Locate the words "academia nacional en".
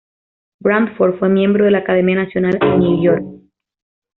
1.77-2.79